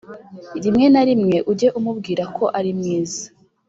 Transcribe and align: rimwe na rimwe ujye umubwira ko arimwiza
rimwe 0.63 0.85
na 0.93 1.01
rimwe 1.07 1.37
ujye 1.51 1.67
umubwira 1.79 2.23
ko 2.35 2.43
arimwiza 2.57 3.23